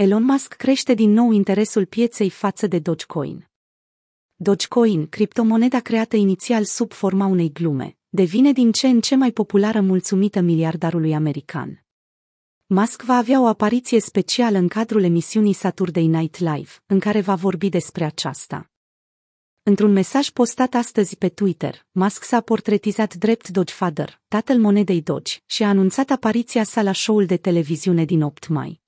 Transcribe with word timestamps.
Elon 0.00 0.22
Musk 0.22 0.54
crește 0.54 0.94
din 0.94 1.10
nou 1.10 1.30
interesul 1.30 1.86
pieței 1.86 2.30
față 2.30 2.66
de 2.66 2.78
Dogecoin. 2.78 3.48
Dogecoin, 4.36 5.06
criptomoneda 5.06 5.80
creată 5.80 6.16
inițial 6.16 6.64
sub 6.64 6.92
forma 6.92 7.26
unei 7.26 7.52
glume, 7.52 7.96
devine 8.08 8.52
din 8.52 8.72
ce 8.72 8.86
în 8.86 9.00
ce 9.00 9.14
mai 9.14 9.32
populară 9.32 9.80
mulțumită 9.80 10.40
miliardarului 10.40 11.14
american. 11.14 11.84
Musk 12.66 13.02
va 13.02 13.16
avea 13.16 13.40
o 13.40 13.46
apariție 13.46 14.00
specială 14.00 14.58
în 14.58 14.68
cadrul 14.68 15.02
emisiunii 15.02 15.52
Saturday 15.52 16.06
Night 16.06 16.38
Live, 16.38 16.70
în 16.86 16.98
care 16.98 17.20
va 17.20 17.34
vorbi 17.34 17.68
despre 17.68 18.04
aceasta. 18.04 18.70
Într-un 19.62 19.92
mesaj 19.92 20.28
postat 20.28 20.74
astăzi 20.74 21.16
pe 21.16 21.28
Twitter, 21.28 21.86
Musk 21.90 22.22
s-a 22.22 22.40
portretizat 22.40 23.14
drept 23.14 23.48
Dogefather, 23.48 24.20
tatăl 24.28 24.58
monedei 24.58 25.02
Doge, 25.02 25.38
și 25.46 25.62
a 25.62 25.68
anunțat 25.68 26.10
apariția 26.10 26.62
sa 26.62 26.82
la 26.82 26.92
show-ul 26.92 27.26
de 27.26 27.36
televiziune 27.36 28.04
din 28.04 28.22
8 28.22 28.48
mai. 28.48 28.86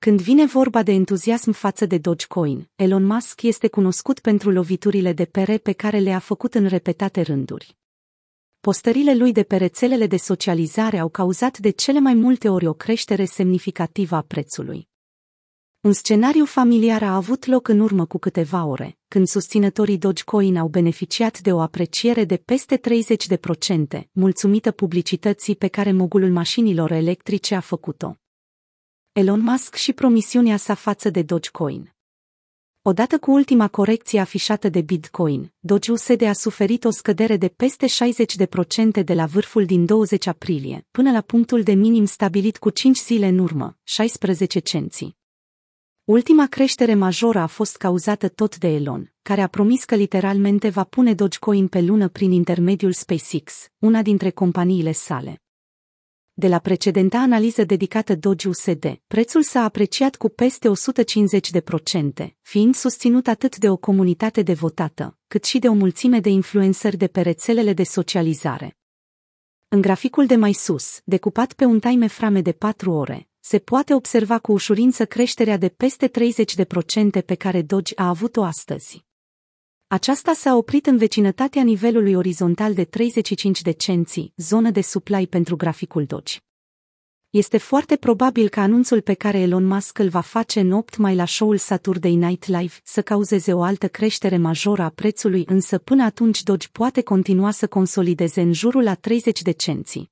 Când 0.00 0.20
vine 0.20 0.46
vorba 0.46 0.82
de 0.82 0.92
entuziasm 0.92 1.50
față 1.50 1.86
de 1.86 1.98
Dogecoin, 1.98 2.68
Elon 2.74 3.04
Musk 3.04 3.42
este 3.42 3.68
cunoscut 3.68 4.20
pentru 4.20 4.50
loviturile 4.50 5.12
de 5.12 5.24
pere 5.24 5.58
pe 5.58 5.72
care 5.72 5.98
le-a 5.98 6.18
făcut 6.18 6.54
în 6.54 6.66
repetate 6.66 7.20
rânduri. 7.20 7.76
Postările 8.60 9.14
lui 9.14 9.32
de 9.32 9.42
pe 9.42 9.56
rețelele 9.56 10.06
de 10.06 10.16
socializare 10.16 10.98
au 10.98 11.08
cauzat 11.08 11.58
de 11.58 11.70
cele 11.70 11.98
mai 11.98 12.14
multe 12.14 12.48
ori 12.48 12.66
o 12.66 12.72
creștere 12.72 13.24
semnificativă 13.24 14.16
a 14.16 14.20
prețului. 14.20 14.88
Un 15.80 15.92
scenariu 15.92 16.44
familiar 16.44 17.02
a 17.02 17.14
avut 17.14 17.46
loc 17.46 17.68
în 17.68 17.80
urmă 17.80 18.06
cu 18.06 18.18
câteva 18.18 18.64
ore, 18.64 18.98
când 19.08 19.26
susținătorii 19.26 19.98
Dogecoin 19.98 20.56
au 20.56 20.68
beneficiat 20.68 21.40
de 21.40 21.52
o 21.52 21.60
apreciere 21.60 22.24
de 22.24 22.36
peste 22.36 22.80
30%, 23.98 24.00
mulțumită 24.12 24.70
publicității 24.70 25.56
pe 25.56 25.68
care 25.68 25.92
mogulul 25.92 26.30
mașinilor 26.30 26.90
electrice 26.90 27.54
a 27.54 27.60
făcut-o. 27.60 28.16
Elon 29.18 29.40
Musk 29.40 29.74
și 29.74 29.92
promisiunea 29.92 30.56
sa 30.56 30.74
față 30.74 31.10
de 31.10 31.22
Dogecoin. 31.22 31.94
Odată 32.82 33.18
cu 33.18 33.30
ultima 33.30 33.68
corecție 33.68 34.20
afișată 34.20 34.68
de 34.68 34.80
Bitcoin, 34.80 35.52
Doge 35.58 35.92
USD 35.92 36.22
a 36.22 36.32
suferit 36.32 36.84
o 36.84 36.90
scădere 36.90 37.36
de 37.36 37.48
peste 37.48 37.86
60% 39.00 39.04
de 39.04 39.14
la 39.14 39.26
vârful 39.26 39.64
din 39.64 39.84
20 39.84 40.26
aprilie, 40.26 40.86
până 40.90 41.10
la 41.10 41.20
punctul 41.20 41.62
de 41.62 41.72
minim 41.72 42.04
stabilit 42.04 42.58
cu 42.58 42.70
5 42.70 42.98
zile 42.98 43.26
în 43.26 43.38
urmă, 43.38 43.76
16 43.82 44.58
cenți. 44.58 45.16
Ultima 46.04 46.46
creștere 46.46 46.94
majoră 46.94 47.38
a 47.38 47.46
fost 47.46 47.76
cauzată 47.76 48.28
tot 48.28 48.58
de 48.58 48.68
Elon, 48.68 49.12
care 49.22 49.40
a 49.40 49.46
promis 49.46 49.84
că 49.84 49.94
literalmente 49.94 50.68
va 50.68 50.84
pune 50.84 51.14
Dogecoin 51.14 51.68
pe 51.68 51.80
lună 51.80 52.08
prin 52.08 52.32
intermediul 52.32 52.92
SpaceX, 52.92 53.68
una 53.78 54.02
dintre 54.02 54.30
companiile 54.30 54.92
sale. 54.92 55.42
De 56.38 56.48
la 56.48 56.58
precedenta 56.58 57.18
analiză 57.18 57.64
dedicată 57.64 58.14
Doge 58.14 58.48
USD, 58.48 59.00
prețul 59.06 59.42
s-a 59.42 59.60
apreciat 59.62 60.16
cu 60.16 60.28
peste 60.28 60.68
150%, 62.22 62.28
fiind 62.42 62.74
susținut 62.74 63.26
atât 63.26 63.56
de 63.56 63.70
o 63.70 63.76
comunitate 63.76 64.42
devotată, 64.42 65.18
cât 65.28 65.44
și 65.44 65.58
de 65.58 65.68
o 65.68 65.72
mulțime 65.72 66.20
de 66.20 66.28
influențări 66.28 66.96
de 66.96 67.06
pe 67.06 67.20
rețelele 67.20 67.72
de 67.72 67.82
socializare. 67.82 68.76
În 69.68 69.80
graficul 69.80 70.26
de 70.26 70.36
mai 70.36 70.52
sus, 70.52 71.00
decupat 71.04 71.52
pe 71.52 71.64
un 71.64 71.80
time 71.80 72.06
frame 72.06 72.40
de 72.40 72.52
4 72.52 72.92
ore, 72.92 73.28
se 73.40 73.58
poate 73.58 73.94
observa 73.94 74.38
cu 74.38 74.52
ușurință 74.52 75.06
creșterea 75.06 75.56
de 75.56 75.68
peste 75.68 76.10
30% 77.20 77.24
pe 77.26 77.34
care 77.34 77.62
Doge 77.62 77.92
a 77.96 78.08
avut-o 78.08 78.42
astăzi. 78.42 79.07
Aceasta 79.90 80.32
s-a 80.32 80.56
oprit 80.56 80.86
în 80.86 80.96
vecinătatea 80.96 81.62
nivelului 81.62 82.14
orizontal 82.14 82.74
de 82.74 82.84
35 82.84 83.62
de 83.62 83.70
cenți, 83.70 84.32
zonă 84.36 84.70
de 84.70 84.80
supply 84.80 85.26
pentru 85.26 85.56
graficul 85.56 86.04
Doge. 86.04 86.38
Este 87.30 87.58
foarte 87.58 87.96
probabil 87.96 88.48
că 88.48 88.60
anunțul 88.60 89.00
pe 89.00 89.14
care 89.14 89.38
Elon 89.38 89.64
Musk 89.64 89.98
îl 89.98 90.08
va 90.08 90.20
face 90.20 90.60
în 90.60 90.72
8 90.72 90.96
mai 90.96 91.14
la 91.14 91.24
show-ul 91.24 91.56
Saturday 91.56 92.14
Night 92.14 92.46
Live 92.46 92.74
să 92.84 93.02
cauzeze 93.02 93.52
o 93.52 93.62
altă 93.62 93.88
creștere 93.88 94.36
majoră 94.36 94.82
a 94.82 94.88
prețului, 94.88 95.44
însă 95.46 95.78
până 95.78 96.04
atunci 96.04 96.42
Doge 96.42 96.68
poate 96.72 97.02
continua 97.02 97.50
să 97.50 97.66
consolideze 97.66 98.40
în 98.40 98.52
jurul 98.52 98.82
la 98.82 98.94
30 98.94 99.42
de 99.42 99.50
cenți. 99.50 100.10